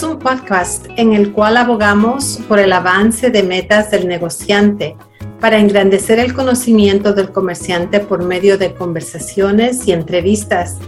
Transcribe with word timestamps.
Es 0.00 0.06
un 0.06 0.18
podcast 0.18 0.86
en 0.96 1.12
el 1.12 1.30
cual 1.30 1.58
abogamos 1.58 2.40
por 2.48 2.58
el 2.58 2.72
avance 2.72 3.28
de 3.28 3.42
metas 3.42 3.90
del 3.90 4.08
negociante 4.08 4.96
para 5.40 5.58
engrandecer 5.58 6.18
el 6.18 6.32
conocimiento 6.32 7.12
del 7.12 7.30
comerciante 7.30 8.00
por 8.00 8.24
medio 8.24 8.56
de 8.56 8.72
conversaciones 8.72 9.86
y 9.86 9.92
entrevistas, 9.92 10.78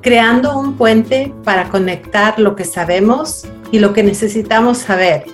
creando 0.00 0.58
un 0.58 0.78
puente 0.78 1.30
para 1.44 1.68
conectar 1.68 2.38
lo 2.40 2.56
que 2.56 2.64
sabemos 2.64 3.46
y 3.70 3.80
lo 3.80 3.92
que 3.92 4.02
necesitamos 4.02 4.78
saber 4.78 5.24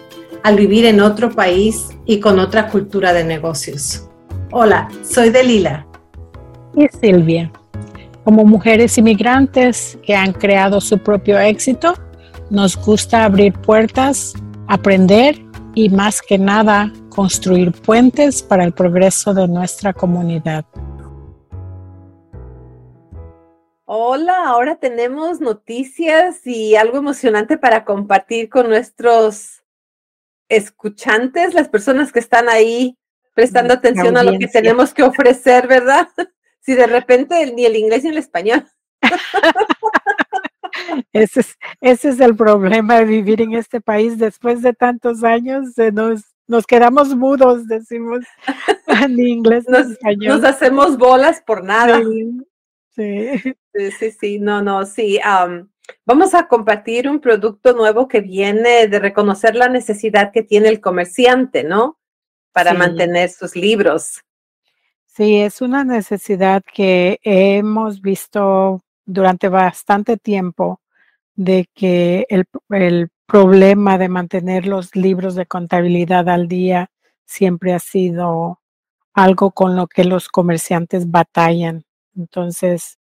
al 0.42 0.56
vivir 0.56 0.84
en 0.84 1.01
otro 1.01 1.31
país 1.31 1.91
y 2.06 2.19
con 2.19 2.41
otra 2.41 2.67
cultura 2.67 3.12
de 3.12 3.23
negocios. 3.23 4.09
Hola, 4.51 4.89
soy 5.05 5.31
Delila. 5.31 5.87
Y 6.75 6.89
Silvia. 6.89 7.53
Como 8.25 8.45
mujeres 8.45 8.98
inmigrantes 8.98 9.97
que 10.05 10.17
han 10.17 10.33
creado 10.33 10.81
su 10.81 10.98
propio 10.98 11.39
éxito, 11.39 11.95
nos 12.51 12.77
gusta 12.77 13.25
abrir 13.25 13.53
puertas, 13.53 14.35
aprender 14.67 15.37
y 15.75 15.89
más 15.89 16.21
que 16.21 16.37
nada 16.37 16.93
construir 17.09 17.73
puentes 17.73 18.43
para 18.43 18.65
el 18.65 18.73
progreso 18.73 19.33
de 19.33 19.47
nuestra 19.47 19.93
comunidad. 19.93 20.65
Hola, 23.85 24.45
ahora 24.47 24.77
tenemos 24.77 25.41
noticias 25.41 26.47
y 26.47 26.77
algo 26.77 26.99
emocionante 26.99 27.57
para 27.57 27.85
compartir 27.85 28.49
con 28.49 28.69
nuestros 28.69 29.62
escuchantes, 30.48 31.55
las 31.55 31.69
personas 31.69 32.12
que 32.12 32.19
están 32.19 32.48
ahí 32.48 32.97
prestando 33.35 33.75
atención 33.75 34.17
a 34.17 34.23
lo 34.23 34.39
que 34.39 34.48
tenemos 34.48 34.92
que 34.92 35.03
ofrecer, 35.03 35.67
¿verdad? 35.67 36.09
Si 36.62 36.75
de 36.75 36.87
repente 36.87 37.51
ni 37.55 37.64
el 37.64 37.75
inglés 37.75 38.05
ni 38.05 38.11
el 38.11 38.19
español. 38.19 38.67
Ese 41.13 41.41
es, 41.41 41.59
ese 41.81 42.09
es 42.11 42.21
el 42.21 42.37
problema 42.37 42.99
de 42.99 43.05
vivir 43.05 43.41
en 43.43 43.55
este 43.55 43.81
país. 43.81 44.19
Después 44.19 44.63
de 44.63 44.73
tantos 44.73 45.25
años 45.25 45.77
nos, 45.93 46.25
nos 46.47 46.67
quedamos 46.67 47.15
mudos, 47.15 47.67
decimos 47.67 48.25
en 48.87 49.19
inglés. 49.19 49.65
Nos, 49.69 49.87
nos 50.17 50.45
hacemos 50.45 50.98
bolas 50.98 51.43
por 51.43 51.63
nada. 51.65 52.01
Sí, 52.95 53.55
sí, 53.98 54.11
sí, 54.11 54.39
no, 54.41 54.61
no, 54.61 54.85
sí. 54.85 55.21
vamos 56.05 56.35
a 56.35 56.48
compartir 56.48 57.09
un 57.09 57.21
producto 57.21 57.73
nuevo 57.73 58.09
que 58.09 58.21
viene 58.21 58.89
de 58.89 58.98
reconocer 58.98 59.55
la 59.55 59.69
necesidad 59.69 60.33
que 60.33 60.43
tiene 60.43 60.69
el 60.69 60.81
comerciante, 60.81 61.63
¿no? 61.65 61.98
Para 62.53 62.75
mantener 62.75 63.31
sus 63.31 63.55
libros. 63.55 64.21
Sí, 65.07 65.41
es 65.41 65.61
una 65.61 65.85
necesidad 65.85 66.63
que 66.65 67.21
hemos 67.23 68.01
visto 68.01 68.83
durante 69.11 69.48
bastante 69.48 70.16
tiempo 70.16 70.80
de 71.34 71.69
que 71.75 72.27
el, 72.28 72.47
problema 73.27 73.97
de 73.97 74.08
mantener 74.08 74.67
los 74.67 74.97
libros 74.97 75.36
de 75.36 75.47
contabilidad 75.47 76.28
al 76.28 76.48
día 76.48 76.91
siempre 77.25 77.72
ha 77.72 77.78
sido 77.78 78.61
algo 79.14 79.52
con 79.52 79.77
lo 79.77 79.86
que 79.86 80.02
los 80.02 80.28
comerciantes 80.28 81.08
batallan. 81.08 81.84
Entonces, 82.17 82.98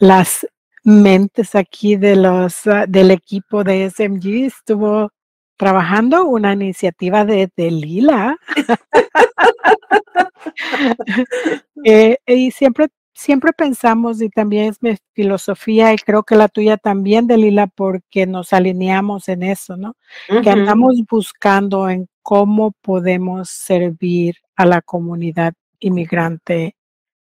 las 0.00 0.46
mentes 0.82 1.54
aquí 1.54 1.94
de 1.94 2.16
los 2.16 2.66
ah, 2.66 2.86
del 2.88 3.12
equipo 3.12 3.62
de 3.62 3.90
SMG 3.90 4.46
estuvo 4.46 5.12
trabajando 5.56 6.26
una 6.26 6.52
iniciativa 6.52 7.24
de, 7.24 7.48
de 7.56 7.70
Lila. 7.70 8.36
Eh, 11.84 12.18
y 12.26 12.50
siempre 12.50 12.88
siempre 13.18 13.52
pensamos, 13.52 14.22
y 14.22 14.30
también 14.30 14.66
es 14.66 14.80
mi 14.80 14.96
filosofía, 15.12 15.92
y 15.92 15.96
creo 15.96 16.22
que 16.22 16.36
la 16.36 16.46
tuya 16.46 16.76
también, 16.76 17.26
Delila, 17.26 17.66
porque 17.66 18.26
nos 18.26 18.52
alineamos 18.52 19.28
en 19.28 19.42
eso, 19.42 19.76
¿no? 19.76 19.96
Que 20.42 20.50
andamos 20.50 21.02
buscando 21.10 21.90
en 21.90 22.08
cómo 22.22 22.72
podemos 22.80 23.50
servir 23.50 24.36
a 24.54 24.66
la 24.66 24.82
comunidad 24.82 25.54
inmigrante 25.80 26.76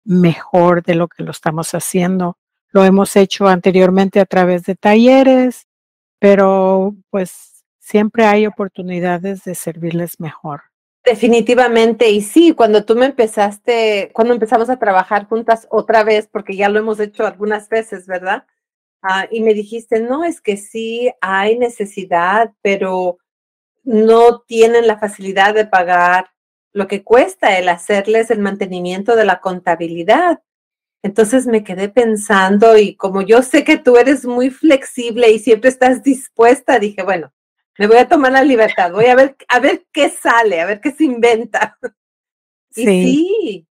mejor 0.04 0.84
de 0.84 0.94
lo 0.94 1.08
que 1.08 1.24
lo 1.24 1.32
estamos 1.32 1.74
haciendo. 1.74 2.38
Lo 2.70 2.84
hemos 2.84 3.16
hecho 3.16 3.48
anteriormente 3.48 4.20
a 4.20 4.26
través 4.26 4.62
de 4.62 4.76
talleres, 4.76 5.66
pero 6.20 6.94
pues 7.10 7.64
siempre 7.80 8.24
hay 8.24 8.46
oportunidades 8.46 9.42
de 9.44 9.56
servirles 9.56 10.20
mejor. 10.20 10.62
Definitivamente, 11.04 12.10
y 12.10 12.20
sí, 12.22 12.54
cuando 12.54 12.84
tú 12.84 12.94
me 12.94 13.06
empezaste, 13.06 14.10
cuando 14.12 14.34
empezamos 14.34 14.70
a 14.70 14.78
trabajar 14.78 15.26
juntas 15.26 15.66
otra 15.68 16.04
vez, 16.04 16.28
porque 16.30 16.54
ya 16.54 16.68
lo 16.68 16.78
hemos 16.78 17.00
hecho 17.00 17.26
algunas 17.26 17.68
veces, 17.68 18.06
¿verdad? 18.06 18.46
Ah, 19.02 19.26
y 19.30 19.40
me 19.42 19.52
dijiste, 19.52 20.00
no, 20.00 20.24
es 20.24 20.40
que 20.40 20.56
sí 20.56 21.10
hay 21.20 21.58
necesidad, 21.58 22.52
pero 22.62 23.18
no 23.84 24.42
tienen 24.42 24.86
la 24.86 24.98
facilidad 24.98 25.54
de 25.54 25.66
pagar 25.66 26.30
lo 26.72 26.86
que 26.88 27.02
cuesta 27.02 27.58
el 27.58 27.68
hacerles 27.68 28.30
el 28.30 28.38
mantenimiento 28.40 29.16
de 29.16 29.24
la 29.24 29.40
contabilidad. 29.40 30.40
Entonces 31.02 31.46
me 31.46 31.64
quedé 31.64 31.88
pensando 31.88 32.78
y 32.78 32.94
como 32.96 33.22
yo 33.22 33.42
sé 33.42 33.64
que 33.64 33.76
tú 33.78 33.96
eres 33.96 34.24
muy 34.24 34.50
flexible 34.50 35.30
y 35.32 35.40
siempre 35.40 35.70
estás 35.70 36.04
dispuesta, 36.04 36.78
dije, 36.78 37.02
bueno, 37.02 37.32
me 37.78 37.86
voy 37.86 37.96
a 37.98 38.08
tomar 38.08 38.32
la 38.32 38.42
libertad, 38.42 38.92
voy 38.92 39.06
a 39.06 39.14
ver, 39.14 39.36
a 39.48 39.60
ver 39.60 39.86
qué 39.92 40.08
sale, 40.10 40.60
a 40.60 40.66
ver 40.66 40.80
qué 40.80 40.92
se 40.92 41.04
inventa. 41.04 41.78
Sí. 42.74 42.84
sí. 42.86 43.66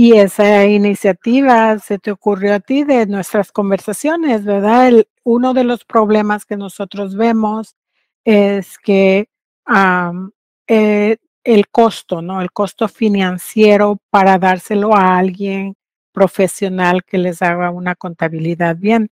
Y 0.00 0.12
esa 0.12 0.64
iniciativa 0.64 1.76
se 1.80 1.98
te 1.98 2.12
ocurrió 2.12 2.54
a 2.54 2.60
ti 2.60 2.84
de 2.84 3.04
nuestras 3.06 3.50
conversaciones, 3.50 4.44
¿verdad? 4.44 4.92
uno 5.24 5.54
de 5.54 5.64
los 5.64 5.84
problemas 5.84 6.44
que 6.46 6.56
nosotros 6.56 7.16
vemos 7.16 7.74
es 8.24 8.78
que 8.78 9.28
eh, 10.68 11.16
el 11.42 11.68
costo, 11.68 12.22
¿no? 12.22 12.40
El 12.40 12.52
costo 12.52 12.86
financiero 12.86 13.98
para 14.08 14.38
dárselo 14.38 14.94
a 14.94 15.18
alguien 15.18 15.74
profesional 16.12 17.02
que 17.04 17.18
les 17.18 17.42
haga 17.42 17.70
una 17.70 17.96
contabilidad 17.96 18.76
bien. 18.76 19.10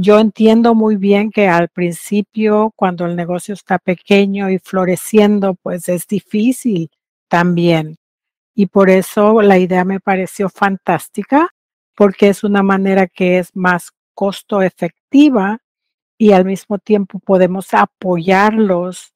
Yo 0.00 0.20
entiendo 0.20 0.76
muy 0.76 0.94
bien 0.94 1.32
que 1.32 1.48
al 1.48 1.70
principio, 1.70 2.72
cuando 2.76 3.04
el 3.04 3.16
negocio 3.16 3.52
está 3.52 3.80
pequeño 3.80 4.48
y 4.48 4.60
floreciendo, 4.60 5.54
pues 5.54 5.88
es 5.88 6.06
difícil 6.06 6.88
también. 7.26 7.96
Y 8.54 8.66
por 8.66 8.90
eso 8.90 9.42
la 9.42 9.58
idea 9.58 9.84
me 9.84 9.98
pareció 9.98 10.50
fantástica, 10.50 11.48
porque 11.96 12.28
es 12.28 12.44
una 12.44 12.62
manera 12.62 13.08
que 13.08 13.40
es 13.40 13.56
más 13.56 13.90
costo 14.14 14.62
efectiva 14.62 15.58
y 16.16 16.30
al 16.30 16.44
mismo 16.44 16.78
tiempo 16.78 17.18
podemos 17.18 17.74
apoyarlos 17.74 19.12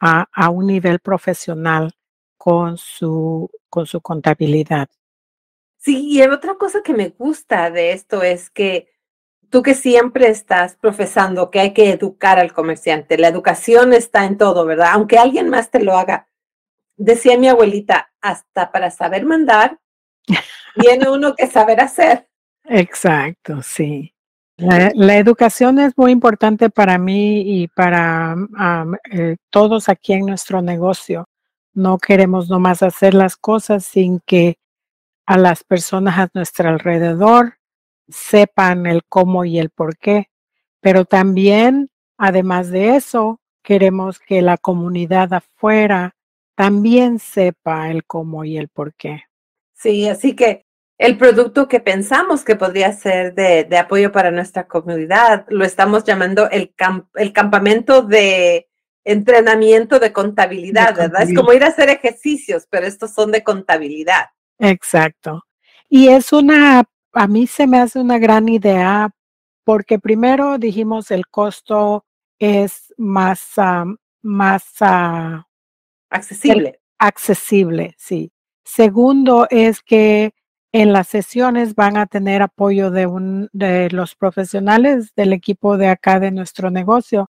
a, 0.00 0.50
un 0.50 0.66
nivel 0.66 0.98
profesional 0.98 1.94
con 2.36 2.76
su, 2.76 3.50
con 3.70 3.86
su 3.86 4.02
contabilidad. 4.02 4.90
Sí, 5.78 6.10
y 6.10 6.20
otra 6.20 6.56
cosa 6.56 6.82
que 6.82 6.92
me 6.92 7.08
gusta 7.08 7.70
de 7.70 7.92
esto 7.92 8.22
es 8.22 8.50
que 8.50 8.95
tú 9.50 9.62
que 9.62 9.74
siempre 9.74 10.28
estás 10.28 10.76
profesando 10.76 11.50
que 11.50 11.60
hay 11.60 11.72
que 11.72 11.90
educar 11.90 12.38
al 12.38 12.52
comerciante, 12.52 13.18
la 13.18 13.28
educación 13.28 13.92
está 13.92 14.24
en 14.24 14.38
todo, 14.38 14.64
¿verdad? 14.64 14.90
Aunque 14.92 15.18
alguien 15.18 15.48
más 15.48 15.70
te 15.70 15.82
lo 15.82 15.96
haga. 15.96 16.28
Decía 16.96 17.38
mi 17.38 17.48
abuelita, 17.48 18.10
hasta 18.20 18.72
para 18.72 18.90
saber 18.90 19.24
mandar, 19.24 19.78
tiene 20.80 21.08
uno 21.10 21.34
que 21.34 21.46
saber 21.46 21.80
hacer. 21.80 22.28
Exacto, 22.64 23.62
sí. 23.62 24.12
La, 24.58 25.18
educación 25.18 25.78
es 25.78 25.92
muy 25.98 26.12
importante 26.12 26.70
para 26.70 26.96
mí 26.96 27.42
y 27.62 27.68
para 27.68 28.34
eh, 29.12 29.36
todos 29.50 29.90
aquí 29.90 30.14
en 30.14 30.24
nuestro 30.24 30.62
negocio. 30.62 31.28
No 31.74 31.98
queremos 31.98 32.48
nomás 32.48 32.82
hacer 32.82 33.12
las 33.12 33.36
cosas 33.36 33.84
sin 33.84 34.20
que 34.20 34.56
a 35.26 35.36
las 35.36 35.62
personas 35.62 36.18
a 36.18 36.30
nuestro 36.32 36.70
alrededor 36.70 37.55
sepan 38.08 38.86
el 38.86 39.04
cómo 39.04 39.44
y 39.44 39.58
el 39.58 39.70
por 39.70 39.96
qué. 39.96 40.28
Pero 40.80 41.04
también, 41.04 41.90
además 42.16 42.70
de 42.70 42.96
eso, 42.96 43.40
queremos 43.62 44.18
que 44.18 44.42
la 44.42 44.56
comunidad 44.56 45.32
afuera 45.32 46.14
también 46.54 47.18
sepa 47.18 47.90
el 47.90 48.04
cómo 48.04 48.44
y 48.44 48.56
el 48.56 48.68
por 48.68 48.94
qué. 48.94 49.24
Sí, 49.74 50.08
así 50.08 50.34
que 50.34 50.64
el 50.98 51.18
producto 51.18 51.68
que 51.68 51.80
pensamos 51.80 52.44
que 52.44 52.56
podría 52.56 52.92
ser 52.92 53.34
de, 53.34 53.68
apoyo 53.76 54.12
para 54.12 54.30
nuestra 54.30 54.66
comunidad 54.66 55.44
lo 55.48 55.64
estamos 55.64 56.04
llamando 56.04 56.48
el, 56.50 56.72
el 57.16 57.32
campamento 57.32 58.02
de 58.02 58.68
entrenamiento 59.04 59.98
de 60.00 60.12
contabilidad, 60.12 60.96
¿verdad? 60.96 61.22
Es 61.22 61.34
como 61.34 61.52
ir 61.52 61.62
a 61.62 61.68
hacer 61.68 61.90
ejercicios, 61.90 62.66
pero 62.68 62.86
estos 62.86 63.12
son 63.12 63.30
de 63.30 63.44
contabilidad. 63.44 64.26
Exacto. 64.58 65.44
Y 65.88 66.08
es 66.08 66.32
una 66.32 66.84
a 67.16 67.26
mí 67.26 67.46
se 67.46 67.66
me 67.66 67.78
hace 67.78 67.98
una 67.98 68.18
gran 68.18 68.48
idea 68.48 69.10
porque 69.64 69.98
primero 69.98 70.58
dijimos 70.58 71.10
el 71.10 71.26
costo 71.26 72.04
es 72.38 72.92
más, 72.98 73.54
más 74.22 74.64
accesible. 76.10 76.78
accesible, 76.98 77.94
sí. 77.98 78.30
Segundo 78.64 79.46
es 79.48 79.82
que 79.82 80.32
en 80.72 80.92
las 80.92 81.08
sesiones 81.08 81.74
van 81.74 81.96
a 81.96 82.06
tener 82.06 82.42
apoyo 82.42 82.90
de, 82.90 83.06
un, 83.06 83.48
de 83.52 83.90
los 83.90 84.14
profesionales 84.14 85.14
del 85.16 85.32
equipo 85.32 85.78
de 85.78 85.88
acá 85.88 86.20
de 86.20 86.30
nuestro 86.30 86.70
negocio. 86.70 87.30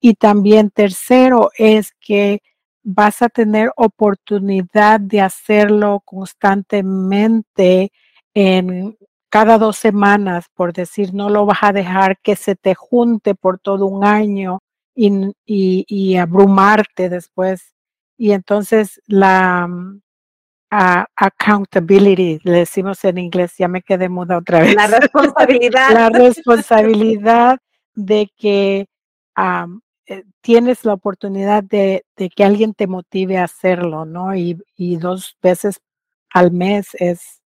Y 0.00 0.14
también 0.14 0.70
tercero 0.70 1.50
es 1.58 1.92
que 2.00 2.40
vas 2.84 3.20
a 3.20 3.28
tener 3.28 3.72
oportunidad 3.76 5.00
de 5.00 5.22
hacerlo 5.22 6.02
constantemente 6.04 7.90
en 8.32 8.96
cada 9.34 9.58
dos 9.58 9.78
semanas, 9.78 10.44
por 10.54 10.72
decir, 10.72 11.12
no 11.12 11.28
lo 11.28 11.44
vas 11.44 11.58
a 11.62 11.72
dejar 11.72 12.18
que 12.20 12.36
se 12.36 12.54
te 12.54 12.76
junte 12.76 13.34
por 13.34 13.58
todo 13.58 13.86
un 13.86 14.04
año 14.04 14.60
y, 14.94 15.34
y, 15.44 16.16
abrumarte 16.18 17.08
después. 17.08 17.74
Y 18.16 18.30
entonces 18.30 19.02
la 19.08 19.66
mm, 19.66 20.00
accountability, 20.70 22.38
le 22.44 22.58
decimos 22.58 23.04
en 23.04 23.18
inglés, 23.18 23.54
ya 23.58 23.66
me 23.66 23.82
quedé 23.82 24.08
muda 24.08 24.38
otra 24.38 24.60
vez. 24.60 24.76
La 24.76 24.86
responsabilidad. 24.86 25.90
la 25.92 26.10
responsabilidad 26.10 27.58
de 27.96 28.30
que 28.36 28.86
eh, 30.06 30.22
tienes 30.42 30.84
la 30.84 30.92
oportunidad 30.92 31.64
de, 31.64 32.04
de, 32.16 32.30
que 32.30 32.44
alguien 32.44 32.72
te 32.72 32.86
motive 32.86 33.38
a 33.38 33.44
hacerlo, 33.44 34.04
¿no? 34.04 34.36
Y, 34.36 34.62
y 34.76 34.94
dos 34.94 35.36
veces 35.42 35.80
al 36.32 36.52
mes 36.52 36.90
es, 37.00 37.42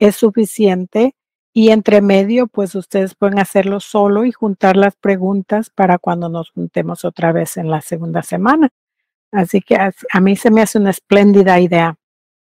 es 0.00 0.16
suficiente 0.16 1.14
y 1.58 1.72
entre 1.72 2.00
medio, 2.02 2.46
pues 2.46 2.76
ustedes 2.76 3.16
pueden 3.16 3.40
hacerlo 3.40 3.80
solo 3.80 4.24
y 4.24 4.30
juntar 4.30 4.76
las 4.76 4.94
preguntas 4.94 5.70
para 5.70 5.98
cuando 5.98 6.28
nos 6.28 6.52
juntemos 6.52 7.04
otra 7.04 7.32
vez 7.32 7.56
en 7.56 7.68
la 7.68 7.80
segunda 7.80 8.22
semana. 8.22 8.68
Así 9.32 9.60
que 9.60 9.74
a, 9.74 10.20
mí 10.20 10.36
se 10.36 10.52
me 10.52 10.62
hace 10.62 10.78
una 10.78 10.90
espléndida 10.90 11.58
idea. 11.58 11.96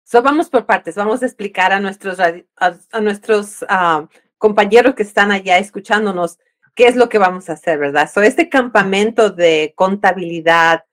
So, 0.03 0.23
vamos 0.23 0.49
por 0.49 0.65
partes, 0.65 0.95
vamos 0.95 1.23
a 1.23 1.27
explicar 1.27 1.75
a 1.75 1.79
nuestros, 1.79 2.21
a, 2.21 3.01
nuestros 3.03 3.63
ah, 3.69 4.09
compañeros 4.39 4.95
que 4.95 5.03
están 5.03 5.31
allá 5.31 5.59
escuchándonos 5.59 6.39
qué 6.75 6.87
es 6.87 6.97
lo 6.97 7.11
que 7.11 7.19
vamos 7.19 7.51
a 7.51 7.53
hacer, 7.53 7.79
¿verdad? 7.79 8.11
So, 8.11 8.23
este 8.23 8.49
campamento 8.49 9.29
de 9.29 9.75
contabilidad 9.77 10.85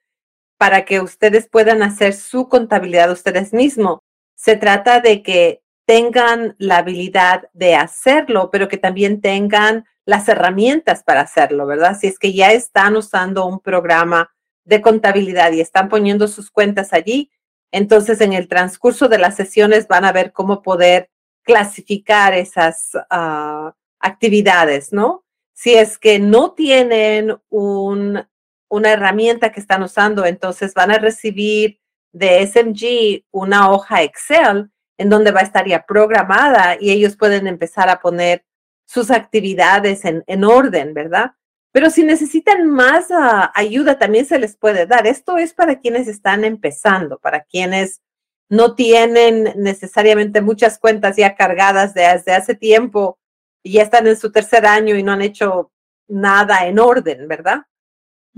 para 0.57 0.83
que 0.83 0.99
ustedes 0.99 1.47
puedan 1.47 1.81
hacer 1.83 2.13
su 2.13 2.49
contabilidad 2.49 3.11
ustedes 3.11 3.53
mismos, 3.53 3.99
se 4.35 4.57
trata 4.57 4.99
de 4.99 5.23
que 5.23 5.61
tengan 5.89 6.53
la 6.59 6.77
habilidad 6.77 7.49
de 7.53 7.73
hacerlo, 7.73 8.51
pero 8.51 8.67
que 8.67 8.77
también 8.77 9.21
tengan 9.21 9.87
las 10.05 10.29
herramientas 10.29 11.01
para 11.01 11.21
hacerlo, 11.21 11.65
¿verdad? 11.65 11.97
Si 11.99 12.05
es 12.05 12.19
que 12.19 12.31
ya 12.31 12.51
están 12.51 12.95
usando 12.95 13.47
un 13.47 13.59
programa 13.59 14.31
de 14.65 14.83
contabilidad 14.83 15.51
y 15.51 15.61
están 15.61 15.89
poniendo 15.89 16.27
sus 16.27 16.51
cuentas 16.51 16.93
allí, 16.93 17.31
entonces 17.71 18.21
en 18.21 18.33
el 18.33 18.47
transcurso 18.47 19.07
de 19.07 19.17
las 19.17 19.35
sesiones 19.35 19.87
van 19.87 20.05
a 20.05 20.11
ver 20.11 20.31
cómo 20.31 20.61
poder 20.61 21.09
clasificar 21.41 22.35
esas 22.35 22.91
ah, 23.09 23.73
actividades, 23.99 24.93
¿no? 24.93 25.25
Si 25.53 25.73
es 25.73 25.97
que 25.97 26.19
no 26.19 26.51
tienen 26.51 27.35
un, 27.49 28.27
una 28.69 28.91
herramienta 28.91 29.51
que 29.51 29.59
están 29.59 29.81
usando, 29.81 30.27
entonces 30.27 30.75
van 30.75 30.91
a 30.91 30.99
recibir 30.99 31.79
de 32.11 32.45
SMG 32.45 33.25
una 33.31 33.71
hoja 33.71 34.03
Excel 34.03 34.69
en 34.99 35.09
donde 35.09 35.31
va 35.31 35.39
a 35.39 35.43
estar 35.43 35.65
ya 35.65 35.85
programada 35.85 36.75
y 36.79 36.91
ellos 36.91 37.15
pueden 37.15 37.47
empezar 37.47 37.89
a 37.89 38.01
poner 38.01 38.43
sus 38.85 39.11
actividades 39.11 40.03
en, 40.03 40.23
en 40.27 40.43
orden, 40.43 40.93
¿verdad? 40.93 41.31
Pero 41.71 41.89
si 41.89 42.03
necesitan 42.03 42.67
más 42.67 43.07
ah, 43.11 43.51
ayuda, 43.55 43.97
también 43.97 44.25
se 44.25 44.37
les 44.37 44.57
puede 44.57 44.85
dar. 44.85 45.07
Esto 45.07 45.37
es 45.37 45.53
para 45.53 45.79
quienes 45.79 46.09
están 46.09 46.43
empezando, 46.43 47.17
para 47.17 47.41
quienes 47.41 48.01
no 48.49 48.75
tienen 48.75 49.53
necesariamente 49.55 50.41
muchas 50.41 50.77
cuentas 50.79 51.15
ya 51.15 51.35
cargadas 51.35 51.93
desde 51.93 52.33
hace 52.33 52.55
tiempo 52.55 53.19
y 53.63 53.73
ya 53.73 53.83
están 53.83 54.05
en 54.05 54.17
su 54.17 54.33
tercer 54.33 54.65
año 54.65 54.95
y 54.95 55.03
no 55.03 55.13
han 55.13 55.21
hecho 55.21 55.71
nada 56.09 56.67
en 56.67 56.77
orden, 56.77 57.27
¿verdad? 57.27 57.61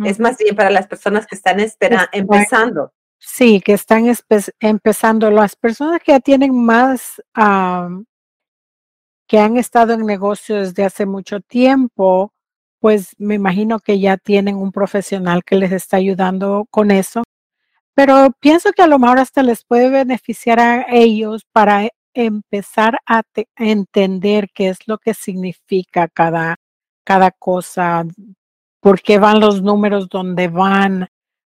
Es 0.06 0.20
más 0.20 0.38
bien 0.38 0.56
para 0.56 0.70
las 0.70 0.88
personas 0.88 1.26
que 1.26 1.36
están 1.36 1.58
empezando. 2.12 2.94
Sí, 3.24 3.62
que 3.62 3.74
están 3.74 4.06
empezando. 4.60 5.30
Las 5.30 5.56
personas 5.56 6.02
que 6.04 6.12
ya 6.14 6.20
tienen 6.20 6.56
más, 6.66 7.22
que 9.28 9.40
han 9.40 9.58
estado 9.58 9.94
en 9.94 10.06
negocios 10.08 10.70
desde 10.70 10.86
hace 10.86 11.06
mucho 11.06 11.40
tiempo, 11.40 12.34
pues 12.80 13.16
me 13.20 13.36
imagino 13.36 13.80
que 13.80 14.00
ya 14.00 14.18
tienen 14.18 14.56
un 14.56 14.72
profesional 14.72 15.44
que 15.44 15.56
les 15.56 15.72
está 15.72 15.98
ayudando 15.98 16.66
con 16.72 16.90
eso. 16.90 17.22
Pero 17.96 18.30
pienso 18.40 18.72
que 18.74 18.82
a 18.84 18.88
lo 18.88 19.00
mejor 19.00 19.20
hasta 19.20 19.44
les 19.44 19.64
puede 19.66 19.90
beneficiar 19.90 20.60
a 20.60 20.86
ellos 20.92 21.44
para 21.52 21.90
empezar 22.16 23.00
a 23.06 23.22
entender 23.58 24.50
qué 24.54 24.70
es 24.70 24.88
lo 24.88 24.98
que 24.98 25.14
significa 25.14 26.08
cada, 26.10 26.58
cada 27.06 27.32
cosa, 27.32 28.06
por 28.82 29.02
qué 29.02 29.20
van 29.20 29.40
los 29.42 29.62
números 29.62 30.10
donde 30.10 30.48
van, 30.48 31.10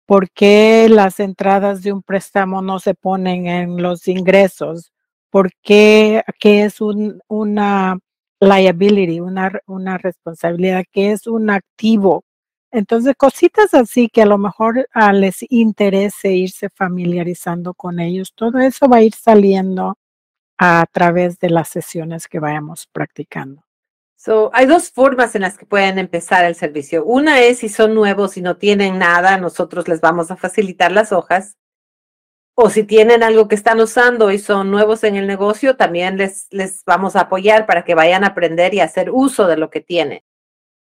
¿Por 0.08 0.30
qué 0.30 0.88
las 0.88 1.20
entradas 1.20 1.82
de 1.82 1.92
un 1.92 2.02
préstamo 2.02 2.62
no 2.62 2.78
se 2.78 2.94
ponen 2.94 3.46
en 3.46 3.82
los 3.82 4.08
ingresos? 4.08 4.90
¿Por 5.30 5.50
qué, 5.62 6.22
qué 6.40 6.64
es 6.64 6.80
un, 6.80 7.20
una 7.28 7.98
liability, 8.40 9.20
una, 9.20 9.52
una 9.66 9.98
responsabilidad? 9.98 10.84
¿Qué 10.90 11.12
es 11.12 11.26
un 11.26 11.50
activo? 11.50 12.24
Entonces, 12.70 13.16
cositas 13.18 13.74
así 13.74 14.08
que 14.08 14.22
a 14.22 14.26
lo 14.26 14.38
mejor 14.38 14.88
ah, 14.94 15.12
les 15.12 15.44
interese 15.50 16.32
irse 16.32 16.70
familiarizando 16.70 17.74
con 17.74 18.00
ellos, 18.00 18.32
todo 18.34 18.60
eso 18.60 18.88
va 18.88 18.98
a 18.98 19.02
ir 19.02 19.14
saliendo 19.14 19.98
a 20.58 20.86
través 20.90 21.38
de 21.38 21.50
las 21.50 21.68
sesiones 21.68 22.28
que 22.28 22.40
vayamos 22.40 22.88
practicando. 22.92 23.67
So, 24.20 24.50
hay 24.52 24.66
dos 24.66 24.90
formas 24.90 25.36
en 25.36 25.42
las 25.42 25.56
que 25.56 25.64
pueden 25.64 25.96
empezar 25.96 26.44
el 26.44 26.56
servicio. 26.56 27.04
Una 27.04 27.40
es 27.40 27.58
si 27.58 27.68
son 27.68 27.94
nuevos 27.94 28.36
y 28.36 28.42
no 28.42 28.56
tienen 28.56 28.98
nada, 28.98 29.38
nosotros 29.38 29.86
les 29.86 30.00
vamos 30.00 30.32
a 30.32 30.36
facilitar 30.36 30.90
las 30.90 31.12
hojas. 31.12 31.56
O 32.56 32.68
si 32.68 32.82
tienen 32.82 33.22
algo 33.22 33.46
que 33.46 33.54
están 33.54 33.78
usando 33.80 34.32
y 34.32 34.40
son 34.40 34.72
nuevos 34.72 35.04
en 35.04 35.14
el 35.14 35.28
negocio, 35.28 35.76
también 35.76 36.16
les, 36.16 36.48
les 36.50 36.84
vamos 36.84 37.14
a 37.14 37.22
apoyar 37.22 37.64
para 37.64 37.84
que 37.84 37.94
vayan 37.94 38.24
a 38.24 38.28
aprender 38.28 38.74
y 38.74 38.80
hacer 38.80 39.10
uso 39.12 39.46
de 39.46 39.56
lo 39.56 39.70
que 39.70 39.80
tienen. 39.80 40.22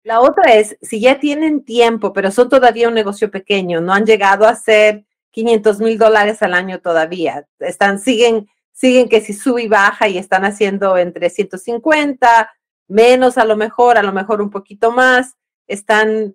La 0.03 0.21
otra 0.23 0.55
es, 0.55 0.79
si 0.81 0.99
ya 1.01 1.21
tienen 1.21 1.63
tiempo, 1.63 2.15
pero 2.15 2.31
son 2.31 2.49
todavía 2.49 2.89
un 2.89 2.95
negocio 2.95 3.31
pequeño, 3.31 3.83
no 3.83 3.93
han 3.93 4.07
llegado 4.07 4.47
a 4.47 4.53
hacer 4.53 5.05
500 5.33 5.81
mil 5.81 5.99
dólares 5.99 6.41
al 6.43 6.55
año 6.55 6.81
todavía, 6.81 7.47
están, 7.59 7.99
siguen, 7.99 8.49
siguen 8.73 9.11
que 9.11 9.21
si 9.21 9.35
sube 9.35 9.65
y 9.65 9.69
baja 9.69 10.09
y 10.09 10.17
están 10.17 10.47
haciendo 10.47 10.97
entre 10.97 11.29
150, 11.29 12.51
menos 12.89 13.39
a 13.39 13.45
lo 13.45 13.57
mejor, 13.57 13.99
a 13.99 14.03
lo 14.03 14.13
mejor 14.13 14.41
un 14.41 14.51
poquito 14.51 14.93
más, 14.93 15.37
están 15.67 16.35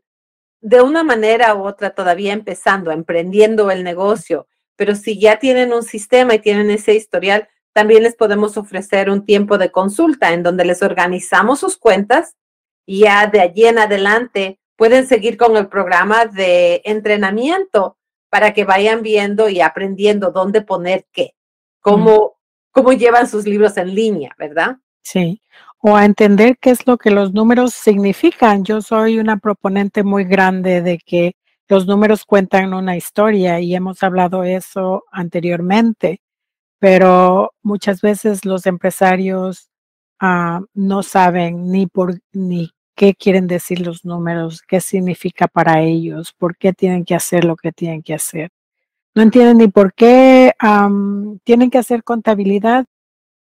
de 0.61 0.81
una 0.81 1.03
manera 1.03 1.55
u 1.55 1.65
otra 1.65 1.91
todavía 1.91 2.33
empezando, 2.33 2.91
emprendiendo 2.91 3.71
el 3.71 3.83
negocio, 3.83 4.47
pero 4.75 4.95
si 4.95 5.19
ya 5.19 5.39
tienen 5.39 5.73
un 5.73 5.83
sistema 5.83 6.35
y 6.35 6.39
tienen 6.39 6.69
ese 6.69 6.93
historial, 6.93 7.47
también 7.73 8.03
les 8.03 8.15
podemos 8.15 8.57
ofrecer 8.57 9.09
un 9.09 9.25
tiempo 9.25 9.57
de 9.57 9.71
consulta 9.71 10.33
en 10.33 10.43
donde 10.43 10.65
les 10.65 10.83
organizamos 10.83 11.59
sus 11.59 11.77
cuentas 11.77 12.35
y 12.85 13.01
ya 13.01 13.27
de 13.27 13.39
allí 13.39 13.65
en 13.65 13.79
adelante 13.79 14.59
pueden 14.75 15.07
seguir 15.07 15.37
con 15.37 15.55
el 15.55 15.67
programa 15.67 16.25
de 16.25 16.81
entrenamiento 16.85 17.97
para 18.29 18.53
que 18.53 18.65
vayan 18.65 19.01
viendo 19.01 19.49
y 19.49 19.61
aprendiendo 19.61 20.31
dónde 20.31 20.61
poner 20.61 21.05
qué, 21.11 21.35
cómo, 21.79 22.37
cómo 22.71 22.93
llevan 22.93 23.27
sus 23.27 23.45
libros 23.45 23.77
en 23.77 23.95
línea, 23.95 24.35
¿verdad? 24.37 24.77
Sí 25.01 25.41
o 25.81 25.95
a 25.95 26.05
entender 26.05 26.57
qué 26.59 26.71
es 26.71 26.85
lo 26.87 26.97
que 26.97 27.11
los 27.11 27.33
números 27.33 27.73
significan. 27.73 28.63
Yo 28.63 28.81
soy 28.81 29.19
una 29.19 29.37
proponente 29.37 30.03
muy 30.03 30.23
grande 30.25 30.81
de 30.81 30.99
que 30.99 31.35
los 31.67 31.87
números 31.87 32.25
cuentan 32.25 32.73
una 32.73 32.97
historia 32.97 33.59
y 33.59 33.75
hemos 33.75 34.03
hablado 34.03 34.43
eso 34.43 35.05
anteriormente, 35.11 36.21
pero 36.79 37.53
muchas 37.63 38.01
veces 38.01 38.45
los 38.45 38.65
empresarios 38.67 39.69
ah, 40.19 40.61
no 40.73 41.03
saben 41.03 41.71
ni 41.71 41.87
por 41.87 42.19
ni 42.33 42.71
qué 42.95 43.15
quieren 43.15 43.47
decir 43.47 43.81
los 43.81 44.05
números, 44.05 44.61
qué 44.67 44.81
significa 44.81 45.47
para 45.47 45.81
ellos, 45.81 46.33
por 46.37 46.57
qué 46.57 46.73
tienen 46.73 47.05
que 47.05 47.15
hacer 47.15 47.45
lo 47.45 47.55
que 47.55 47.71
tienen 47.71 48.03
que 48.03 48.13
hacer. 48.13 48.51
No 49.15 49.23
entienden 49.23 49.57
ni 49.57 49.67
por 49.67 49.93
qué 49.93 50.53
tienen 51.43 51.69
que 51.69 51.77
hacer 51.77 52.03
contabilidad 52.03 52.85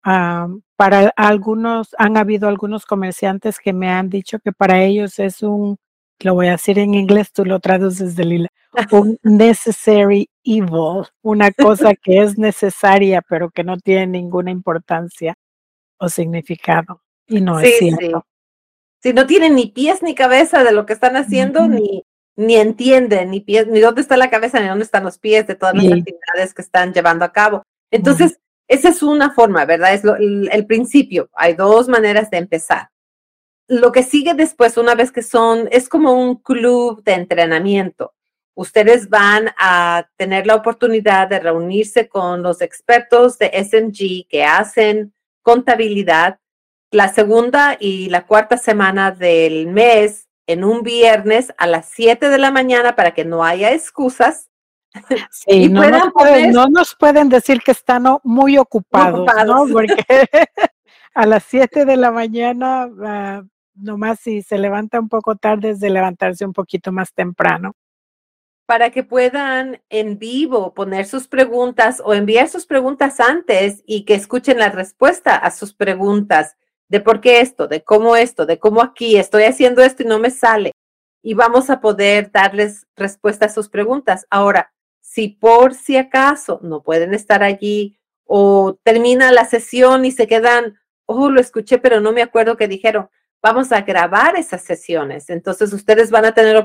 para 0.03 1.13
algunos, 1.15 1.95
han 1.97 2.17
habido 2.17 2.49
algunos 2.49 2.85
comerciantes 2.85 3.59
que 3.59 3.73
me 3.73 3.89
han 3.89 4.09
dicho 4.09 4.39
que 4.39 4.51
para 4.51 4.83
ellos 4.83 5.17
es 5.19 5.41
un, 5.41 5.77
lo 6.19 6.33
voy 6.33 6.47
a 6.47 6.51
decir 6.51 6.77
en 6.79 6.93
inglés, 6.93 7.31
tú 7.31 7.45
lo 7.45 7.59
traduces 7.59 8.15
de 8.15 8.25
Lila, 8.25 8.49
un 8.91 9.17
necessary 9.23 10.29
evil, 10.43 11.05
una 11.21 11.51
cosa 11.51 11.93
que 12.01 12.21
es 12.21 12.37
necesaria 12.37 13.21
pero 13.21 13.49
que 13.49 13.63
no 13.63 13.77
tiene 13.77 14.07
ninguna 14.07 14.51
importancia 14.51 15.35
o 15.97 16.09
significado. 16.09 17.01
Y 17.27 17.39
no 17.39 17.59
es 17.59 17.77
cierto. 17.77 18.25
Si 19.01 19.13
no 19.13 19.25
tienen 19.25 19.55
ni 19.55 19.67
pies 19.67 20.01
ni 20.01 20.15
cabeza 20.15 20.63
de 20.63 20.71
lo 20.71 20.85
que 20.85 20.93
están 20.93 21.15
haciendo, 21.15 21.67
ni, 21.67 22.03
ni 22.35 22.55
entienden 22.55 23.31
ni 23.31 23.41
pies, 23.41 23.67
ni 23.67 23.79
dónde 23.79 24.01
está 24.01 24.17
la 24.17 24.29
cabeza, 24.29 24.59
ni 24.59 24.67
dónde 24.67 24.85
están 24.85 25.03
los 25.03 25.17
pies 25.17 25.47
de 25.47 25.55
todas 25.55 25.75
las 25.75 25.85
actividades 25.85 26.53
que 26.53 26.61
están 26.61 26.93
llevando 26.93 27.25
a 27.25 27.31
cabo. 27.31 27.63
Entonces, 27.91 28.39
esa 28.67 28.89
es 28.89 29.03
una 29.03 29.31
forma, 29.31 29.65
¿verdad? 29.65 29.93
Es 29.93 30.03
el, 30.03 30.65
principio. 30.65 31.29
Hay 31.33 31.53
dos 31.53 31.87
maneras 31.87 32.29
de 32.31 32.37
empezar. 32.37 32.89
Lo 33.67 33.91
que 33.91 34.03
sigue 34.03 34.33
después, 34.33 34.77
una 34.77 34.95
vez 34.95 35.11
que 35.11 35.23
son, 35.23 35.67
es 35.71 35.89
como 35.89 36.13
un 36.13 36.35
club 36.35 37.03
de 37.03 37.13
entrenamiento. 37.13 38.13
Ustedes 38.55 39.09
van 39.09 39.49
a 39.57 40.07
tener 40.15 40.45
la 40.45 40.55
oportunidad 40.55 41.27
de 41.27 41.39
reunirse 41.39 42.07
con 42.07 42.43
los 42.43 42.61
expertos 42.61 43.37
de 43.39 43.51
SMG 43.63 44.27
que 44.29 44.43
hacen 44.43 45.13
contabilidad 45.41 46.39
la 46.91 47.11
segunda 47.11 47.75
y 47.79 48.09
la 48.09 48.27
cuarta 48.27 48.57
semana 48.57 49.11
del 49.11 49.67
mes 49.67 50.29
en 50.45 50.63
un 50.63 50.83
viernes 50.83 51.51
a 51.57 51.65
las 51.65 51.89
7 51.89 52.29
de 52.29 52.37
la 52.37 52.51
mañana 52.51 52.95
para 52.95 53.13
que 53.13 53.25
no 53.25 53.43
haya 53.43 53.71
excusas. 53.73 54.49
Sí, 55.31 55.69
no, 55.69 55.89
nos 56.69 56.95
pueden, 56.95 57.29
decir 57.29 57.61
que 57.61 57.71
están 57.71 58.05
muy 58.23 58.57
ocupados, 58.57 59.27
¿no? 59.45 59.65
Porque 59.71 60.05
a 61.13 61.25
las 61.25 61.43
7 61.43 61.85
de 61.85 61.97
la 61.97 62.11
mañana, 62.11 62.87
uh, 62.87 63.47
nomás 63.75 64.19
si 64.19 64.41
se 64.41 64.57
levanta 64.57 64.99
un 64.99 65.09
poco 65.09 65.35
tarde 65.35 65.71
es 65.71 65.79
de 65.79 65.89
levantarse 65.89 66.45
un 66.45 66.53
poquito 66.53 66.91
más 66.91 67.13
temprano. 67.13 67.73
Para 68.65 68.91
que 68.91 69.03
puedan 69.03 69.81
en 69.89 70.17
vivo 70.17 70.73
poner 70.73 71.05
sus 71.05 71.27
preguntas 71.27 72.01
o 72.03 72.13
enviar 72.13 72.47
sus 72.47 72.65
preguntas 72.65 73.19
antes 73.19 73.83
y 73.85 74.05
que 74.05 74.13
escuchen 74.13 74.57
la 74.57 74.69
respuesta 74.69 75.35
a 75.35 75.51
sus 75.51 75.73
preguntas 75.73 76.55
de 76.87 77.01
por 77.01 77.19
qué 77.19 77.41
esto, 77.41 77.67
de 77.67 77.83
cómo 77.83 78.15
esto, 78.15 78.45
de 78.45 78.59
cómo 78.59 78.81
aquí 78.81 79.17
estoy 79.17 79.43
haciendo 79.43 79.81
esto 79.83 80.03
y 80.03 80.05
no 80.05 80.19
me 80.19 80.29
sale. 80.29 80.71
Y 81.21 81.33
vamos 81.33 81.69
a 81.69 81.81
poder 81.81 82.31
darles 82.31 82.85
respuesta 82.95 83.47
a 83.47 83.49
sus 83.49 83.67
preguntas. 83.67 84.25
Ahora, 84.29 84.72
si 85.03 85.27
por 85.27 85.73
si 85.73 85.97
acaso 85.97 86.59
no 86.63 86.81
pueden 86.81 87.13
estar 87.13 87.43
allí 87.43 87.99
o 88.23 88.79
termina 88.83 89.33
la 89.33 89.43
sesión 89.43 90.05
y 90.05 90.11
se 90.11 90.27
quedan, 90.27 90.79
oh, 91.05 91.29
lo 91.29 91.41
escuché, 91.41 91.77
pero 91.77 91.99
no 91.99 92.13
me 92.13 92.21
acuerdo 92.21 92.55
qué 92.55 92.69
dijeron, 92.69 93.09
vamos 93.41 93.73
a 93.73 93.81
grabar 93.81 94.37
esas 94.37 94.63
sesiones. 94.63 95.29
Entonces, 95.29 95.73
ustedes 95.73 96.09
van 96.09 96.23
a 96.23 96.33
tener 96.33 96.55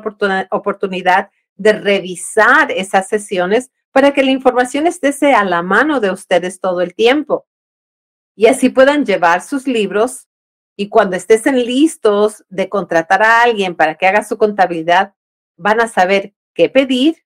oportunidad 0.50 1.30
de 1.56 1.72
revisar 1.72 2.70
esas 2.70 3.08
sesiones 3.08 3.72
para 3.90 4.12
que 4.12 4.22
la 4.22 4.30
información 4.30 4.86
esté 4.86 5.34
a 5.34 5.44
la 5.44 5.62
mano 5.62 5.98
de 5.98 6.12
ustedes 6.12 6.60
todo 6.60 6.80
el 6.80 6.94
tiempo 6.94 7.46
y 8.36 8.46
así 8.46 8.68
puedan 8.68 9.04
llevar 9.04 9.42
sus 9.42 9.66
libros 9.66 10.28
y 10.76 10.88
cuando 10.88 11.16
estén 11.16 11.56
listos 11.66 12.44
de 12.48 12.68
contratar 12.68 13.20
a 13.20 13.42
alguien 13.42 13.74
para 13.74 13.96
que 13.96 14.06
haga 14.06 14.22
su 14.22 14.38
contabilidad, 14.38 15.14
van 15.56 15.80
a 15.80 15.88
saber 15.88 16.34
qué 16.54 16.68
pedir, 16.68 17.16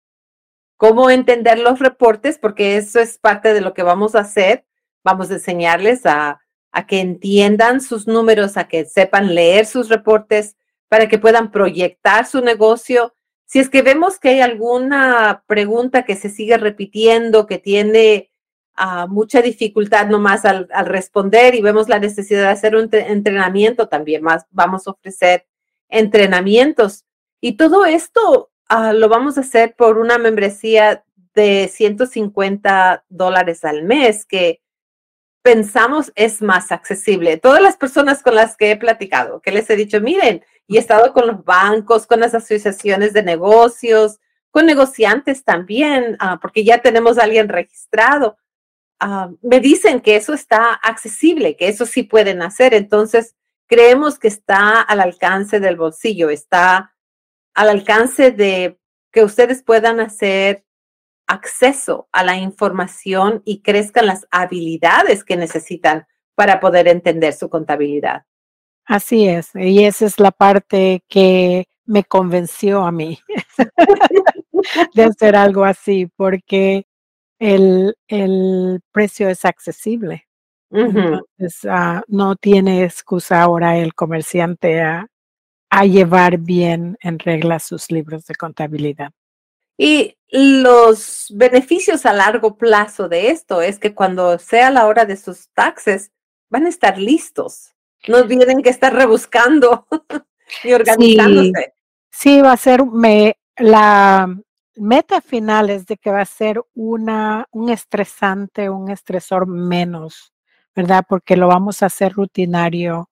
cómo 0.83 1.11
entender 1.11 1.61
los 1.61 1.79
reportes, 1.79 2.39
porque 2.39 2.77
eso 2.77 2.99
es 2.99 3.17
parte 3.17 3.55
de 3.55 3.61
lo 3.61 3.73
que 3.73 3.85
vamos 3.85 4.17
a 4.17 4.23
hacer. 4.23 4.65
Vamos 5.05 5.31
a 5.31 5.35
enseñarles 5.35 6.05
a, 6.07 6.41
a 6.73 6.87
que 6.89 6.99
entiendan 6.99 7.81
sus 7.81 8.09
números, 8.09 8.57
a 8.57 8.67
que 8.67 8.85
sepan 8.87 9.33
leer 9.33 9.67
sus 9.67 9.89
reportes, 9.89 10.57
para 10.89 11.09
que 11.09 11.21
puedan 11.21 11.53
proyectar 11.53 12.27
su 12.27 12.41
negocio. 12.41 13.15
Si 13.45 13.61
es 13.61 13.71
que 13.71 13.83
vemos 13.83 14.19
que 14.19 14.31
hay 14.31 14.41
alguna 14.41 15.45
pregunta 15.47 16.03
que 16.03 16.17
se 16.17 16.31
sigue 16.31 16.57
repitiendo, 16.57 17.47
que 17.47 17.59
tiene 17.59 18.33
mucha 19.09 19.41
dificultad 19.41 20.09
nomás 20.09 20.45
al, 20.45 20.67
al, 20.73 20.87
responder 20.87 21.55
y 21.55 21.63
vemos 21.63 21.89
la 21.89 22.01
necesidad 22.01 22.41
de 22.41 22.49
hacer 22.49 22.75
un 22.75 22.89
entrenamiento 22.93 23.87
también 23.87 24.25
más, 24.25 24.47
vamos 24.51 24.89
a 24.89 24.91
ofrecer 24.91 25.47
entrenamientos. 25.89 27.05
Y 27.41 27.53
todo 27.53 27.85
esto 27.85 28.52
ah, 28.73 28.93
lo 28.93 29.09
vamos 29.09 29.37
a 29.37 29.43
hacer 29.43 29.75
por 29.77 29.99
una 29.99 30.19
membresía 30.19 31.05
de 31.35 31.69
150 31.73 33.05
dólares 33.09 33.65
al 33.65 33.83
mes, 33.83 34.25
que 34.25 34.63
pensamos 35.43 36.13
es 36.15 36.41
más 36.41 36.73
accesible. 36.73 37.37
Todas 37.37 37.61
las 37.61 37.77
personas 37.77 38.23
con 38.23 38.35
las 38.35 38.57
que 38.57 38.71
he 38.71 38.77
platicado, 38.77 39.41
que 39.41 39.51
les 39.53 39.69
he 39.71 39.77
dicho, 39.77 40.01
miren, 40.01 40.45
y 40.67 40.77
he 40.77 40.81
estado 40.81 41.13
con 41.13 41.27
los 41.27 41.45
bancos, 41.45 42.07
con 42.07 42.21
las 42.21 42.35
asociaciones 42.35 43.13
de 43.13 43.23
negocios, 43.23 44.21
con 44.51 44.67
negociantes 44.67 45.45
también, 45.45 46.17
ah, 46.21 46.39
porque 46.41 46.65
ya 46.65 46.81
tenemos 46.81 47.19
a 47.19 47.25
alguien 47.25 47.49
registrado. 47.49 48.39
Ah, 49.01 49.31
me 49.43 49.61
dicen 49.61 50.01
que 50.01 50.17
eso 50.17 50.33
está 50.33 50.75
accesible, 50.75 51.57
que 51.57 51.69
eso 51.69 51.87
sí 51.87 52.05
pueden 52.05 52.41
hacer. 52.43 52.73
Entonces, 52.75 53.35
creemos 53.67 54.19
que 54.19 54.29
está 54.29 54.81
al 54.81 55.01
alcance 55.01 55.61
del 55.61 55.77
bolsillo, 55.77 56.31
está 56.31 56.95
al 57.55 57.69
alcance 57.69 58.31
de 58.31 58.79
que 59.13 59.25
ustedes 59.25 59.63
puedan 59.63 60.01
hacer 60.01 60.65
acceso 61.27 62.09
a 62.13 62.25
la 62.25 62.37
información 62.37 63.43
y 63.45 63.61
crezcan 63.63 64.07
las 64.07 64.27
habilidades 64.31 65.25
que 65.25 65.37
necesitan 65.37 66.07
para 66.35 66.61
poder 66.61 66.89
entender 66.89 67.33
su 67.35 67.49
contabilidad. 67.49 68.25
Así 68.85 69.29
es, 69.29 69.51
y 69.55 69.85
esa 69.85 70.07
es 70.07 70.19
la 70.19 70.33
parte 70.33 71.03
que 71.09 71.67
me 71.85 72.05
convenció 72.05 72.83
a 72.83 72.91
mí 72.91 73.19
de 74.95 75.05
hacer 75.05 75.37
algo 75.37 75.65
así, 75.65 76.07
porque 76.17 76.87
el, 77.39 77.95
el 78.09 78.81
precio 78.93 79.29
es 79.29 79.45
accesible. 79.45 80.27
Ah, 81.69 82.03
no 82.09 82.37
tiene 82.37 82.85
excusa 82.85 83.43
ahora 83.43 83.77
el 83.77 83.95
comerciante 83.95 84.81
a, 84.81 85.07
a 85.75 85.87
llevar 85.87 86.37
bien 86.37 86.99
en 87.01 87.19
regla 87.19 87.59
sus 87.59 87.91
libros 87.91 88.27
de 88.27 88.35
contabilidad. 88.35 89.11
Y 89.79 90.19
los 90.31 91.33
beneficios 91.35 92.05
a 92.05 92.13
largo 92.13 92.59
plazo 92.59 93.09
de 93.09 93.31
esto 93.31 93.63
es 93.63 93.79
que 93.79 93.95
cuando 93.95 94.39
sea 94.39 94.71
la 94.71 94.87
hora 94.87 95.07
de 95.07 95.17
sus 95.17 95.49
taxes, 95.55 96.13
van 96.51 96.67
a 96.67 96.69
estar 96.69 96.99
listos. 96.99 97.73
No 98.07 98.27
tienen 98.27 98.61
que 98.63 98.69
estar 98.69 98.93
rebuscando 98.93 99.87
y 100.63 100.75
organizándose. 100.75 101.73
Sí, 102.11 102.43
va 102.43 102.53
a 102.53 102.57
ser 102.59 102.85
me, 102.85 103.39
la, 103.57 104.29
meta 104.77 105.23
final 105.23 105.71
es 105.71 105.87
de 105.87 105.97
que 105.97 106.11
va 106.11 106.21
a 106.21 106.27
ser 106.27 106.61
una, 106.75 107.47
un 107.51 107.71
estresante, 107.71 108.69
un 108.69 108.91
estresor 108.91 109.47
menos, 109.47 110.35
¿verdad? 110.77 111.03
Porque 111.09 111.35
lo 111.35 111.49
vamos 111.49 111.83
a 111.83 111.87
hacer 111.87 112.13
rutinario 112.13 113.09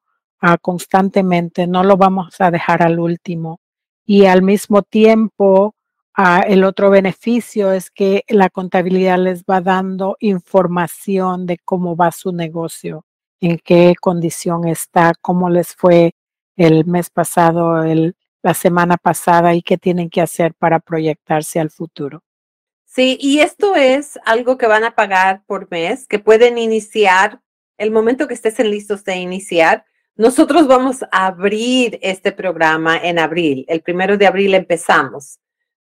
constantemente, 0.60 1.66
no 1.66 1.84
lo 1.84 1.96
vamos 1.96 2.40
a 2.40 2.50
dejar 2.50 2.82
al 2.82 2.98
último. 2.98 3.60
Y 4.06 4.26
al 4.26 4.42
mismo 4.42 4.82
tiempo, 4.82 5.74
uh, 6.16 6.42
el 6.46 6.64
otro 6.64 6.90
beneficio 6.90 7.72
es 7.72 7.90
que 7.90 8.24
la 8.28 8.48
contabilidad 8.48 9.18
les 9.18 9.44
va 9.44 9.60
dando 9.60 10.16
información 10.20 11.46
de 11.46 11.58
cómo 11.58 11.96
va 11.96 12.10
su 12.10 12.32
negocio, 12.32 13.04
en 13.40 13.58
qué 13.58 13.94
condición 14.00 14.66
está, 14.66 15.12
cómo 15.20 15.50
les 15.50 15.74
fue 15.74 16.12
el 16.56 16.84
mes 16.86 17.10
pasado, 17.10 17.84
el, 17.84 18.16
la 18.42 18.54
semana 18.54 18.96
pasada 18.96 19.54
y 19.54 19.62
qué 19.62 19.78
tienen 19.78 20.10
que 20.10 20.20
hacer 20.20 20.54
para 20.54 20.80
proyectarse 20.80 21.60
al 21.60 21.70
futuro. 21.70 22.22
Sí, 22.86 23.16
y 23.20 23.38
esto 23.38 23.76
es 23.76 24.18
algo 24.24 24.58
que 24.58 24.66
van 24.66 24.82
a 24.82 24.96
pagar 24.96 25.44
por 25.46 25.70
mes, 25.70 26.08
que 26.08 26.18
pueden 26.18 26.58
iniciar 26.58 27.40
el 27.78 27.92
momento 27.92 28.26
que 28.26 28.34
estén 28.34 28.70
listos 28.70 29.04
de 29.04 29.16
iniciar. 29.16 29.84
Nosotros 30.20 30.66
vamos 30.66 31.02
a 31.12 31.28
abrir 31.28 31.98
este 32.02 32.30
programa 32.30 32.98
en 32.98 33.18
abril. 33.18 33.64
El 33.68 33.80
primero 33.80 34.18
de 34.18 34.26
abril 34.26 34.52
empezamos, 34.52 35.38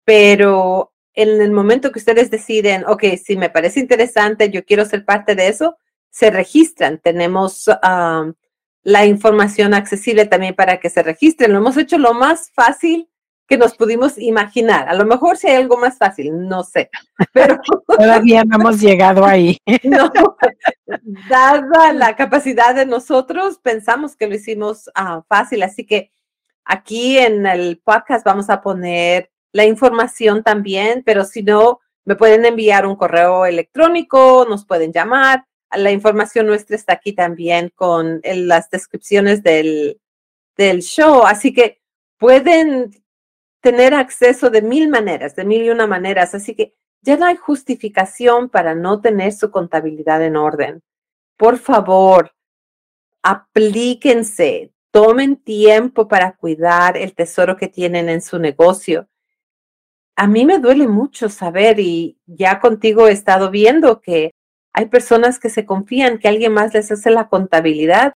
pero 0.06 0.94
en 1.12 1.42
el 1.42 1.50
momento 1.50 1.92
que 1.92 1.98
ustedes 1.98 2.30
deciden, 2.30 2.86
ok, 2.86 3.04
si 3.22 3.36
me 3.36 3.50
parece 3.50 3.80
interesante, 3.80 4.48
yo 4.48 4.64
quiero 4.64 4.86
ser 4.86 5.04
parte 5.04 5.34
de 5.34 5.48
eso, 5.48 5.76
se 6.08 6.30
registran. 6.30 6.98
Tenemos 6.98 7.68
um, 7.68 8.32
la 8.82 9.04
información 9.04 9.74
accesible 9.74 10.24
también 10.24 10.54
para 10.54 10.80
que 10.80 10.88
se 10.88 11.02
registren. 11.02 11.52
Lo 11.52 11.58
hemos 11.58 11.76
hecho 11.76 11.98
lo 11.98 12.14
más 12.14 12.50
fácil 12.54 13.10
que 13.52 13.58
nos 13.58 13.76
pudimos 13.76 14.16
imaginar. 14.16 14.88
A 14.88 14.94
lo 14.94 15.04
mejor 15.04 15.36
si 15.36 15.46
hay 15.46 15.56
algo 15.56 15.76
más 15.76 15.98
fácil, 15.98 16.48
no 16.48 16.64
sé. 16.64 16.88
Pero 17.34 17.60
todavía 17.86 18.44
no 18.44 18.56
hemos 18.56 18.80
llegado 18.80 19.26
ahí. 19.26 19.58
no, 19.82 20.10
dada 21.28 21.92
la 21.92 22.16
capacidad 22.16 22.74
de 22.74 22.86
nosotros, 22.86 23.58
pensamos 23.58 24.16
que 24.16 24.26
lo 24.26 24.36
hicimos 24.36 24.88
ah, 24.94 25.22
fácil. 25.28 25.62
Así 25.64 25.84
que 25.84 26.10
aquí 26.64 27.18
en 27.18 27.44
el 27.44 27.78
podcast 27.84 28.24
vamos 28.24 28.48
a 28.48 28.62
poner 28.62 29.30
la 29.52 29.66
información 29.66 30.42
también, 30.42 31.02
pero 31.04 31.26
si 31.26 31.42
no, 31.42 31.80
me 32.06 32.16
pueden 32.16 32.46
enviar 32.46 32.86
un 32.86 32.96
correo 32.96 33.44
electrónico, 33.44 34.46
nos 34.48 34.64
pueden 34.64 34.94
llamar 34.94 35.44
la 35.76 35.90
información 35.90 36.46
nuestra 36.46 36.74
está 36.74 36.94
aquí 36.94 37.12
también 37.12 37.70
con 37.74 38.22
las 38.24 38.70
descripciones 38.70 39.42
del, 39.42 40.00
del 40.56 40.80
show. 40.80 41.24
Así 41.26 41.52
que 41.52 41.82
pueden 42.16 43.01
tener 43.62 43.94
acceso 43.94 44.50
de 44.50 44.60
mil 44.60 44.88
maneras, 44.88 45.34
de 45.34 45.44
mil 45.44 45.62
y 45.62 45.70
una 45.70 45.86
maneras. 45.86 46.34
Así 46.34 46.54
que 46.54 46.74
ya 47.00 47.16
no 47.16 47.24
hay 47.24 47.36
justificación 47.36 48.50
para 48.50 48.74
no 48.74 49.00
tener 49.00 49.32
su 49.32 49.50
contabilidad 49.50 50.22
en 50.22 50.36
orden. 50.36 50.82
Por 51.38 51.58
favor, 51.58 52.32
aplíquense, 53.22 54.72
tomen 54.90 55.36
tiempo 55.36 56.08
para 56.08 56.36
cuidar 56.36 56.96
el 56.96 57.14
tesoro 57.14 57.56
que 57.56 57.68
tienen 57.68 58.08
en 58.08 58.20
su 58.20 58.38
negocio. 58.38 59.08
A 60.16 60.26
mí 60.26 60.44
me 60.44 60.58
duele 60.58 60.88
mucho 60.88 61.28
saber 61.28 61.80
y 61.80 62.18
ya 62.26 62.60
contigo 62.60 63.08
he 63.08 63.12
estado 63.12 63.50
viendo 63.50 64.00
que 64.00 64.32
hay 64.72 64.86
personas 64.86 65.38
que 65.38 65.50
se 65.50 65.64
confían 65.64 66.18
que 66.18 66.28
alguien 66.28 66.52
más 66.52 66.74
les 66.74 66.90
hace 66.90 67.10
la 67.10 67.28
contabilidad 67.28 68.12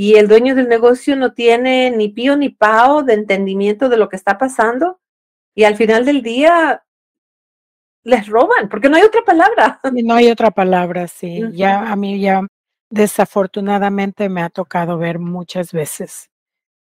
y 0.00 0.14
el 0.14 0.28
dueño 0.28 0.54
del 0.54 0.68
negocio 0.68 1.16
no 1.16 1.32
tiene 1.32 1.90
ni 1.90 2.08
pío 2.08 2.36
ni 2.36 2.50
pao 2.50 3.02
de 3.02 3.14
entendimiento 3.14 3.88
de 3.88 3.96
lo 3.96 4.08
que 4.08 4.14
está 4.14 4.38
pasando 4.38 5.00
y 5.56 5.64
al 5.64 5.74
final 5.74 6.04
del 6.04 6.22
día 6.22 6.84
les 8.04 8.28
roban, 8.28 8.68
porque 8.68 8.88
no 8.88 8.96
hay 8.96 9.02
otra 9.02 9.22
palabra. 9.22 9.80
No 9.92 10.14
hay 10.14 10.30
otra 10.30 10.52
palabra, 10.52 11.08
sí. 11.08 11.42
Ya 11.50 11.90
a 11.90 11.96
mí 11.96 12.20
ya 12.20 12.46
desafortunadamente 12.90 14.28
me 14.28 14.40
ha 14.40 14.50
tocado 14.50 14.98
ver 14.98 15.18
muchas 15.18 15.72
veces 15.72 16.30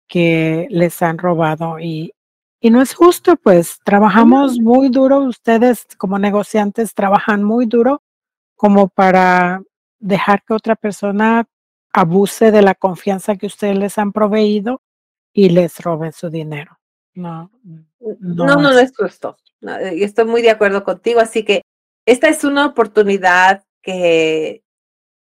que 0.09 0.67
les 0.71 1.01
han 1.01 1.17
robado 1.17 1.79
y, 1.79 2.13
y 2.61 2.71
no 2.71 2.83
es 2.83 2.95
justo, 2.95 3.37
pues 3.37 3.79
trabajamos 3.85 4.59
muy 4.59 4.89
duro, 4.89 5.21
ustedes 5.21 5.87
como 5.99 6.19
negociantes 6.19 6.95
trabajan 6.95 7.45
muy 7.45 7.67
duro 7.67 8.03
como 8.57 8.89
para 8.89 9.63
dejar 10.01 10.43
que 10.43 10.55
otra 10.55 10.75
persona 10.75 11.47
abuse 11.95 12.51
de 12.51 12.61
la 12.61 12.75
confianza 12.75 13.37
que 13.37 13.47
ustedes 13.47 13.79
les 13.79 13.97
han 13.99 14.13
proveído 14.13 14.83
y 15.33 15.49
les 15.51 15.79
roben 15.79 16.13
su 16.13 16.29
dinero. 16.29 16.79
No, 17.15 17.51
no, 18.21 18.47
no, 18.47 18.57
no, 18.57 18.79
es 18.79 18.93
justo. 18.95 19.37
y 19.61 20.03
estoy 20.03 20.25
muy 20.25 20.43
de 20.43 20.51
acuerdo 20.51 20.83
contigo. 20.83 21.21
Así 21.21 21.45
que 21.45 21.63
esta 22.05 22.29
es 22.29 22.43
una 22.43 22.67
oportunidad 22.67 23.65
que 23.81 24.65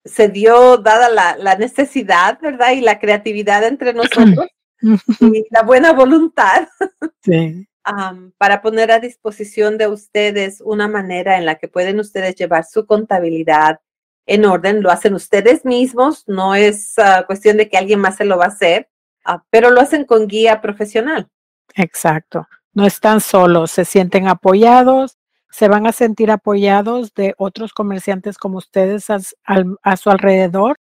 se 0.05 0.29
dio 0.29 0.76
dada 0.76 1.09
la, 1.09 1.37
la 1.38 1.57
necesidad, 1.57 2.38
¿verdad? 2.40 2.73
Y 2.73 2.83
la 2.83 2.99
creatividad 2.99 3.64
entre 3.64 3.95
nosotros 3.95 4.47
y 5.21 5.47
la 5.50 5.62
buena 5.62 5.93
voluntad. 5.93 6.69
Sí. 7.23 7.67
para 8.38 8.62
poner 8.62 8.90
a 8.90 8.99
disposición 8.99 9.76
de 9.76 9.88
ustedes 9.88 10.62
una 10.62 10.88
manera 10.88 11.37
en 11.37 11.45
la 11.45 11.57
que 11.57 11.69
pueden 11.69 12.00
ustedes 12.00 12.35
llevar 12.35 12.64
su 12.64 12.87
contabilidad 12.87 13.81
en 14.27 14.45
orden. 14.45 14.83
Lo 14.83 14.91
hacen 14.91 15.15
ustedes 15.15 15.65
mismos, 15.65 16.25
no 16.27 16.55
es 16.55 16.99
ah, 16.99 17.25
cuestión 17.27 17.57
de 17.57 17.69
que 17.69 17.79
alguien 17.79 18.00
más 18.00 18.17
se 18.17 18.25
lo 18.25 18.39
va 18.39 18.47
a 18.47 18.49
hacer, 18.49 18.89
ah, 19.25 19.45
pero 19.50 19.71
lo 19.71 19.81
hacen 19.81 20.05
con 20.05 20.27
guía 20.27 20.61
profesional. 20.61 21.29
Exacto. 21.75 22.47
No 22.73 22.87
están 22.87 23.21
solos, 23.21 23.71
se 23.71 23.85
sienten 23.85 24.29
apoyados, 24.29 25.19
se 25.50 25.69
van 25.69 25.87
a 25.87 25.93
sentir 25.93 26.31
apoyados 26.31 27.12
de 27.15 27.35
otros 27.37 27.73
comerciantes 27.73 28.39
como 28.39 28.59
ustedes 28.59 29.07
a, 29.11 29.97
su 29.97 30.11
alrededor. 30.11 30.77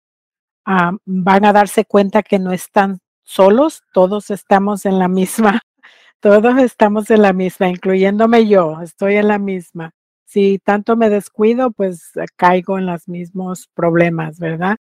van 0.65 1.46
a 1.46 1.53
darse 1.53 1.86
cuenta 1.86 2.24
que 2.24 2.39
no 2.39 2.51
están 2.51 3.00
solos, 3.24 3.84
todos 3.94 4.29
estamos 4.29 4.86
en 4.86 5.00
la 5.00 5.08
misma 5.08 5.62
todos 6.20 6.58
estamos 6.60 7.10
en 7.12 7.22
la 7.22 7.34
misma, 7.34 7.70
incluyéndome 7.70 8.48
yo, 8.48 8.82
estoy 8.82 9.15
en 9.15 9.27
la 9.27 9.39
misma. 9.39 9.94
Si 10.27 10.60
tanto 10.60 10.98
me 10.98 11.10
descuido, 11.10 11.72
pues 11.72 12.12
eh, 12.17 12.25
caigo 12.36 12.77
en 12.77 12.86
los 12.86 13.07
mismos 13.07 13.69
problemas, 13.74 14.39
¿verdad? 14.39 14.75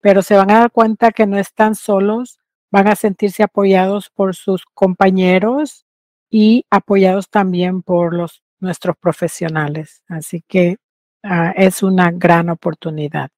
Pero 0.00 0.22
se 0.22 0.36
van 0.36 0.50
a 0.52 0.60
dar 0.60 0.70
cuenta 0.70 1.10
que 1.10 1.26
no 1.26 1.38
están 1.38 1.74
solos, 1.74 2.38
van 2.70 2.86
a 2.86 2.94
sentirse 2.94 3.42
apoyados 3.42 4.10
por 4.10 4.36
sus 4.36 4.64
compañeros 4.74 5.86
y 6.30 6.66
apoyados 6.70 7.28
también 7.30 7.82
por 7.82 8.14
los 8.14 8.44
nuestros 8.60 8.96
profesionales. 8.96 10.04
Así 10.06 10.44
que 10.46 10.76
ah, 11.24 11.52
es 11.56 11.82
una 11.82 12.12
gran 12.12 12.48
oportunidad. 12.48 13.30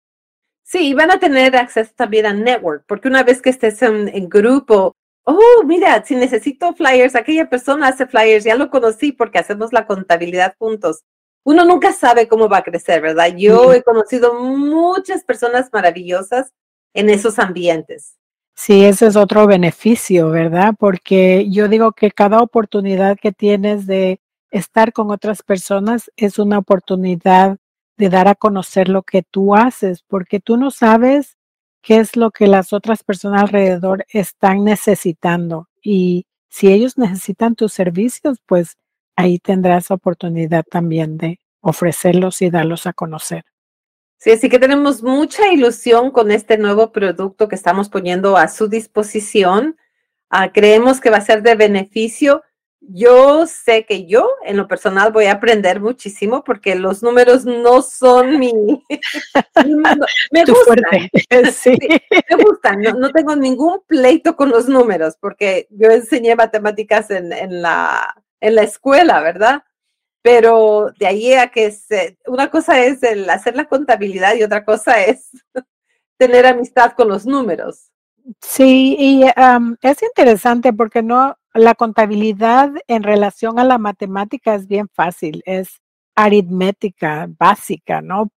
Sí, 0.62 0.92
van 0.92 1.10
a 1.10 1.18
tener 1.18 1.56
acceso 1.56 1.92
también 1.96 2.26
a 2.26 2.34
network, 2.34 2.84
porque 2.86 3.08
una 3.08 3.22
vez 3.22 3.40
que 3.40 3.50
estés 3.50 3.80
en 3.82 4.28
grupo, 4.28 4.96
oh, 5.24 5.62
mira, 5.64 6.04
si 6.04 6.14
necesito 6.14 6.74
flyers, 6.74 7.14
aquella 7.14 7.48
persona 7.48 7.88
hace 7.88 8.06
flyers, 8.06 8.44
ya 8.44 8.54
lo 8.54 8.70
conocí 8.70 9.12
porque 9.12 9.38
hacemos 9.38 9.72
la 9.72 9.86
contabilidad 9.86 10.54
juntos. 10.58 11.02
Uno 11.44 11.64
nunca 11.64 11.92
sabe 11.92 12.26
cómo 12.26 12.48
va 12.48 12.58
a 12.58 12.62
crecer, 12.64 13.02
¿verdad? 13.02 13.34
Yo 13.36 13.72
he 13.72 13.82
conocido 13.82 14.34
muchas 14.40 15.24
personas 15.24 15.68
maravillosas 15.72 16.52
en 16.94 17.10
esos 17.10 17.38
ambientes. 17.38 18.16
Sí, 18.56 18.84
ese 18.84 19.08
es 19.08 19.16
otro 19.16 19.46
beneficio, 19.46 20.30
¿verdad? 20.30 20.74
Porque 20.78 21.48
yo 21.50 21.68
digo 21.68 21.92
que 21.92 22.10
cada 22.10 22.38
oportunidad 22.38 23.18
que 23.20 23.32
tienes 23.32 23.86
de 23.86 24.20
estar 24.50 24.92
con 24.92 25.10
otras 25.10 25.42
personas 25.42 26.10
es 26.16 26.38
una 26.38 26.58
oportunidad 26.58 27.58
de 27.96 28.08
dar 28.08 28.28
a 28.28 28.34
conocer 28.34 28.88
lo 28.88 29.02
que 29.02 29.22
tú 29.22 29.54
haces, 29.54 30.02
porque 30.06 30.40
tú 30.40 30.56
no 30.56 30.70
sabes 30.70 31.36
qué 31.82 31.98
es 31.98 32.16
lo 32.16 32.30
que 32.30 32.46
las 32.46 32.72
otras 32.72 33.02
personas 33.02 33.42
alrededor 33.42 34.06
están 34.08 34.64
necesitando. 34.64 35.68
Y 35.82 36.26
si 36.48 36.72
ellos 36.72 36.96
necesitan 36.96 37.56
tus 37.56 37.72
servicios, 37.72 38.38
pues 38.46 38.76
ahí 39.16 39.38
tendrás 39.38 39.90
oportunidad 39.90 40.64
también 40.70 41.16
de 41.16 41.40
ofrecerlos 41.60 42.42
y 42.42 42.50
darlos 42.50 42.86
a 42.86 42.92
conocer. 42.92 43.44
Sí, 44.16 44.30
así 44.30 44.48
que 44.48 44.58
tenemos 44.58 45.02
mucha 45.02 45.52
ilusión 45.52 46.10
con 46.10 46.30
este 46.30 46.56
nuevo 46.56 46.92
producto 46.92 47.48
que 47.48 47.56
estamos 47.56 47.88
poniendo 47.88 48.36
a 48.36 48.48
su 48.48 48.68
disposición. 48.68 49.76
Ah, 50.30 50.52
creemos 50.52 51.00
que 51.00 51.10
va 51.10 51.18
a 51.18 51.20
ser 51.20 51.42
de 51.42 51.54
beneficio 51.54 52.42
yo 52.88 53.46
sé 53.46 53.84
que 53.86 54.06
yo 54.06 54.28
en 54.44 54.56
lo 54.56 54.68
personal 54.68 55.12
voy 55.12 55.26
a 55.26 55.32
aprender 55.32 55.80
muchísimo 55.80 56.44
porque 56.44 56.74
los 56.74 57.02
números 57.02 57.44
no 57.44 57.82
son 57.82 58.38
mi... 58.38 58.52
me 60.32 60.44
gustan. 60.44 60.82
Sí. 61.52 61.76
me 61.80 62.44
gustan. 62.44 62.82
No, 62.98 63.10
tengo 63.10 63.36
ningún 63.36 63.80
pleito 63.86 64.36
con 64.36 64.50
los 64.50 64.68
números 64.68 65.16
porque 65.20 65.66
yo 65.70 65.90
enseñé 65.90 66.36
matemáticas 66.36 67.10
en, 67.10 67.32
en, 67.32 67.62
la, 67.62 68.14
en 68.44 68.54
la 68.56 68.62
escuela, 68.62 69.20
¿verdad? 69.20 69.64
Pero 70.22 70.92
de 70.98 71.06
ahí 71.06 71.32
a 71.32 71.48
que 71.48 71.70
se, 71.70 72.18
una 72.26 72.50
cosa 72.50 72.78
es 72.84 73.02
el 73.02 73.28
hacer 73.30 73.56
la 73.56 73.64
contabilidad 73.64 74.34
y 74.34 74.42
otra 74.42 74.66
cosa 74.66 75.02
es 75.02 75.30
tener 76.18 76.46
amistad 76.46 76.92
con 76.92 77.08
los 77.08 77.24
números. 77.24 77.90
Sí, 78.40 78.96
y 78.98 79.24
es 79.82 80.02
interesante 80.02 80.74
porque 80.74 81.02
no, 81.02 81.36
la 81.54 81.74
contabilidad 81.74 82.70
en 82.86 83.02
relación 83.02 83.58
a 83.58 83.64
la 83.64 83.78
matemática 83.78 84.54
es 84.54 84.66
bien 84.66 84.88
fácil, 84.92 85.42
es 85.46 85.80
aritmética 86.14 87.26
básica, 87.38 88.02
¿no? 88.02 88.30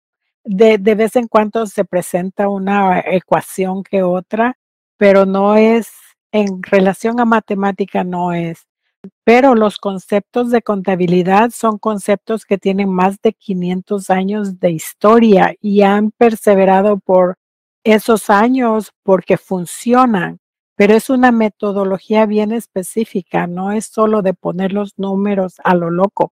De, 0.45 0.77
de 0.77 0.95
vez 0.95 1.17
en 1.17 1.29
cuando 1.29 1.67
se 1.67 1.87
presenta 1.87 2.49
una 2.49 3.01
ecuación 3.01 3.83
que 3.83 4.03
otra, 4.03 4.59
pero 4.99 5.25
no 5.25 5.57
es, 5.57 5.89
en 6.31 6.63
relación 6.63 7.21
a 7.21 7.25
matemática 7.25 8.05
no 8.05 8.35
es. 8.35 8.67
Pero 9.25 9.55
los 9.55 9.79
conceptos 9.79 10.51
de 10.51 10.63
contabilidad 10.63 11.51
son 11.51 11.79
conceptos 11.79 12.45
que 12.45 12.59
tienen 12.59 12.89
más 12.89 13.21
de 13.23 13.33
500 13.33 14.11
años 14.11 14.61
de 14.61 14.71
historia 14.71 15.55
y 15.61 15.83
han 15.83 16.11
perseverado 16.11 16.99
por 16.99 17.37
esos 17.85 18.31
años 18.31 18.93
porque 19.03 19.37
funcionan, 19.37 20.39
pero 20.77 20.95
es 20.95 21.11
una 21.11 21.33
metodología 21.33 22.27
bien 22.27 22.53
específica, 22.53 23.47
no 23.47 23.73
es 23.73 23.87
solo 23.87 24.23
de 24.23 24.35
poner 24.35 24.73
los 24.73 24.99
números 24.99 25.57
a 25.63 25.75
lo 25.75 25.91
loco. 25.91 26.33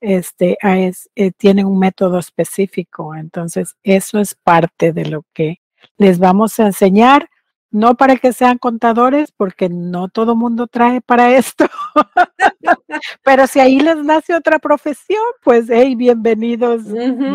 Este 0.00 0.58
ah, 0.62 0.78
es, 0.78 1.10
eh, 1.16 1.32
tiene 1.32 1.64
un 1.64 1.78
método 1.78 2.18
específico, 2.18 3.14
entonces 3.14 3.76
eso 3.82 4.18
es 4.18 4.34
parte 4.34 4.92
de 4.92 5.06
lo 5.06 5.24
que 5.32 5.58
les 5.96 6.18
vamos 6.18 6.58
a 6.60 6.66
enseñar, 6.66 7.28
no 7.70 7.96
para 7.96 8.16
que 8.16 8.32
sean 8.32 8.58
contadores, 8.58 9.32
porque 9.32 9.68
no 9.68 10.08
todo 10.08 10.34
mundo 10.34 10.66
trae 10.66 11.00
para 11.00 11.36
esto, 11.36 11.66
pero 13.22 13.46
si 13.46 13.60
ahí 13.60 13.80
les 13.80 13.96
nace 13.96 14.34
otra 14.34 14.58
profesión, 14.58 15.22
pues 15.42 15.66
hey, 15.68 15.94
bienvenidos, 15.94 16.84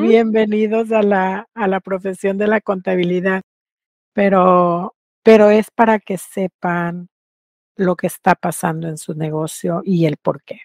bienvenidos 0.02 0.91
a 0.91 1.04
la, 1.04 1.48
a 1.54 1.67
la 1.67 1.80
profesión 1.80 2.38
de 2.38 2.48
la 2.48 2.62
contabilidad. 2.62 3.41
Pero, 4.13 4.96
pero 5.24 5.50
es 5.50 5.72
para 5.72 6.00
que 6.00 6.17
sepan 6.17 7.10
lo 7.76 7.96
que 7.96 8.08
está 8.08 8.36
pasando 8.36 8.88
en 8.88 8.98
su 8.98 9.15
negocio 9.15 9.82
y 9.84 10.06
el 10.06 10.17
por 10.17 10.43
qué. 10.43 10.62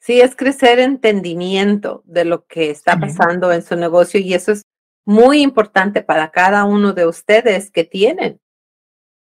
Sí, 0.00 0.20
es 0.20 0.36
crecer 0.36 0.78
entendimiento 0.78 2.02
de 2.06 2.24
lo 2.24 2.46
que 2.46 2.70
está 2.70 2.98
pasando 2.98 3.52
en 3.52 3.62
su 3.62 3.76
negocio 3.76 4.20
y 4.20 4.32
eso 4.32 4.52
es 4.52 4.62
muy 5.04 5.42
importante 5.42 6.02
para 6.02 6.30
cada 6.30 6.64
uno 6.64 6.92
de 6.92 7.06
ustedes 7.06 7.70
que 7.70 7.84
tienen 7.84 8.40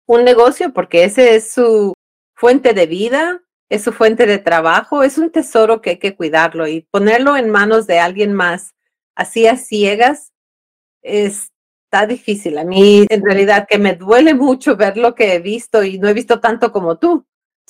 un 0.06 0.24
negocio 0.24 0.72
porque 0.72 1.04
ese 1.04 1.34
es 1.36 1.52
su 1.52 1.92
fuente 2.34 2.72
de 2.72 2.86
vida, 2.86 3.42
es 3.68 3.82
su 3.82 3.92
fuente 3.92 4.26
de 4.26 4.38
trabajo, 4.38 5.02
es 5.02 5.18
un 5.18 5.30
tesoro 5.30 5.80
que 5.80 5.90
hay 5.90 5.98
que 5.98 6.16
cuidarlo 6.16 6.66
y 6.68 6.82
ponerlo 6.90 7.36
en 7.36 7.50
manos 7.50 7.86
de 7.86 7.98
alguien 7.98 8.32
más 8.32 8.74
así 9.14 9.46
a 9.46 9.56
ciegas 9.56 10.32
es 11.02 11.50
está 11.86 12.06
difícil. 12.06 12.58
A 12.58 12.64
mí, 12.64 13.06
en 13.08 13.24
realidad, 13.24 13.66
que 13.68 13.78
me 13.78 13.94
duele 13.94 14.34
mucho 14.34 14.76
ver 14.76 14.96
lo 14.96 15.14
que 15.14 15.34
he 15.34 15.38
visto 15.38 15.82
y 15.82 15.98
no 15.98 16.08
he 16.08 16.14
visto 16.14 16.40
tanto 16.40 16.72
como 16.72 16.98
tú. 16.98 17.24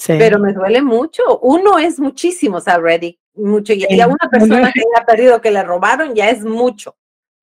Pero 0.06 0.38
me 0.38 0.52
duele 0.52 0.82
mucho. 0.82 1.38
Uno 1.40 1.78
es 1.78 1.98
muchísimo, 1.98 2.58
already 2.66 3.18
mucho. 3.34 3.72
Y, 3.72 4.00
a 4.00 4.06
una 4.06 4.28
persona 4.30 4.70
que 4.72 4.80
haya 4.80 5.06
perdido, 5.06 5.40
que 5.40 5.50
le 5.50 5.62
robaron, 5.62 6.14
ya 6.14 6.28
es 6.28 6.44
mucho. 6.44 6.96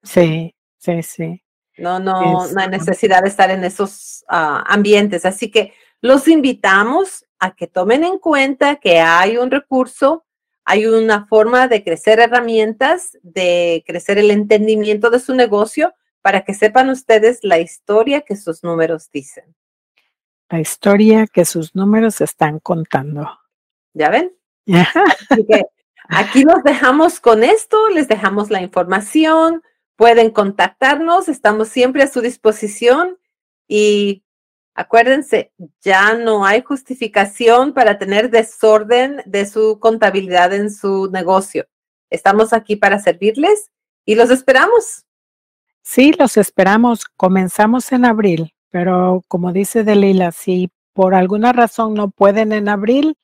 Sí, 0.03 0.53
sí, 0.77 1.01
sí. 1.01 1.42
No, 1.77 1.99
no, 1.99 2.47
no 2.47 2.61
hay 2.61 2.67
necesidad 2.69 3.23
de 3.23 3.29
estar 3.29 3.49
en 3.49 3.63
esos 3.63 4.23
ah, 4.27 4.63
ambientes. 4.67 5.25
Así 5.25 5.49
que 5.49 5.73
los 6.01 6.27
invitamos 6.27 7.25
a 7.39 7.55
que 7.55 7.67
tomen 7.67 8.03
en 8.03 8.19
cuenta 8.19 8.75
que 8.75 8.99
hay 8.99 9.37
un 9.37 9.51
recurso 9.51 10.25
hay 10.65 10.85
una 10.85 11.25
forma 11.27 11.67
de 11.67 11.83
crecer 11.83 12.19
herramientas, 12.19 13.17
de 13.21 13.83
crecer 13.85 14.17
el 14.17 14.31
entendimiento 14.31 15.09
de 15.09 15.19
su 15.19 15.35
negocio 15.35 15.93
para 16.21 16.45
que 16.45 16.53
sepan 16.53 16.89
ustedes 16.89 17.39
la 17.43 17.59
historia 17.59 18.21
que 18.21 18.37
sus 18.37 18.63
números 18.63 19.09
dicen. 19.11 19.55
La 20.49 20.61
historia 20.61 21.27
que 21.27 21.43
sus 21.45 21.75
números 21.75 22.21
están 22.21 22.59
contando. 22.59 23.27
¿Ya 23.93 24.09
ven? 24.09 24.33
aquí 26.09 26.43
los 26.43 26.63
dejamos 26.63 27.19
con 27.19 27.43
esto, 27.43 27.89
les 27.89 28.07
dejamos 28.07 28.49
la 28.49 28.61
información, 28.61 29.61
pueden 29.95 30.31
contactarnos, 30.31 31.29
estamos 31.29 31.69
siempre 31.69 32.03
a 32.03 32.07
su 32.07 32.21
disposición 32.21 33.17
y 33.67 34.23
acuérdense, 34.75 35.51
ya 35.81 36.13
no 36.15 36.45
hay 36.45 36.61
justificación 36.61 37.73
para 37.73 37.97
tener 37.97 38.29
desorden 38.29 39.21
de 39.25 39.45
su 39.45 39.79
contabilidad 39.79 40.53
en 40.53 40.71
su 40.71 41.09
negocio. 41.11 41.67
Estamos 42.09 42.53
aquí 42.53 42.75
para 42.75 42.99
servirles 42.99 43.71
y 44.05 44.15
los 44.15 44.29
esperamos. 44.29 45.05
Sí, 45.81 46.13
los 46.17 46.37
esperamos. 46.37 47.05
Comenzamos 47.17 47.91
en 47.91 48.05
abril, 48.05 48.53
pero 48.69 49.23
como 49.27 49.51
dice 49.51 49.83
Delila, 49.83 50.31
si 50.31 50.71
por 50.93 51.15
alguna 51.15 51.53
razón 51.53 51.93
no 51.93 52.09
pueden 52.09 52.51
en 52.53 52.69
abril, 52.69 53.15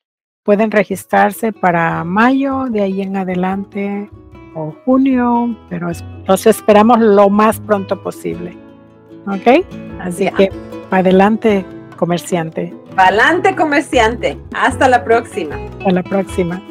pueden 0.42 0.70
registrarse 0.70 1.52
para 1.52 2.02
mayo, 2.04 2.66
de 2.68 2.82
ahí 2.82 3.02
en 3.02 3.16
adelante, 3.16 4.10
o 4.60 4.74
junio, 4.84 5.56
pero 5.68 5.88
los 6.26 6.46
esperamos 6.46 6.98
lo 7.00 7.30
más 7.30 7.60
pronto 7.60 8.02
posible. 8.02 8.56
¿Ok? 9.26 9.64
Así 10.00 10.30
que, 10.36 10.50
adelante, 10.90 11.64
comerciante. 11.96 12.74
Adelante, 12.96 13.54
comerciante. 13.54 14.38
Hasta 14.54 14.88
la 14.88 15.04
próxima. 15.04 15.56
Hasta 15.78 15.90
la 15.92 16.02
próxima. 16.02 16.62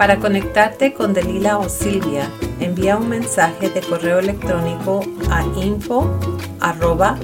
Para 0.00 0.16
conectarte 0.16 0.94
con 0.94 1.12
Delila 1.12 1.58
o 1.58 1.68
Silvia, 1.68 2.26
envía 2.58 2.96
un 2.96 3.10
mensaje 3.10 3.68
de 3.68 3.82
correo 3.82 4.18
electrónico 4.18 5.02
a 5.30 5.42
info 5.62 6.08
arroba 6.60 7.16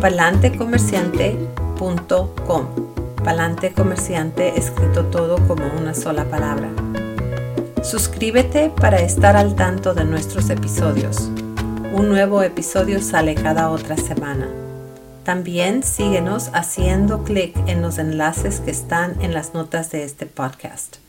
palantecomerciante.com. 0.00 2.66
Palante 3.24 3.72
Comerciante 3.72 4.58
escrito 4.58 5.06
todo 5.06 5.36
como 5.46 5.64
una 5.78 5.94
sola 5.94 6.24
palabra. 6.24 6.68
Suscríbete 7.82 8.70
para 8.70 9.00
estar 9.00 9.36
al 9.36 9.54
tanto 9.54 9.94
de 9.94 10.04
nuestros 10.04 10.50
episodios. 10.50 11.30
Un 11.92 12.08
nuevo 12.08 12.42
episodio 12.42 13.00
sale 13.00 13.34
cada 13.34 13.70
otra 13.70 13.96
semana. 13.96 14.48
También 15.24 15.84
síguenos 15.84 16.50
haciendo 16.52 17.22
clic 17.22 17.56
en 17.68 17.80
los 17.80 17.98
enlaces 17.98 18.60
que 18.60 18.72
están 18.72 19.20
en 19.22 19.34
las 19.34 19.54
notas 19.54 19.90
de 19.90 20.04
este 20.04 20.26
podcast. 20.26 21.01